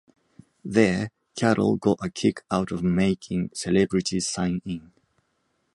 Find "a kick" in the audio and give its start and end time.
2.01-2.41